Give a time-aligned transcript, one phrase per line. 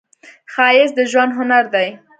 [0.53, 1.89] ښایست د ژوند هنر دی